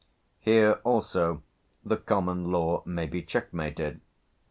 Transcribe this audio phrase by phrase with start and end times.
[0.39, 1.43] Here, also,
[1.85, 4.01] the Common Law may be checkmated.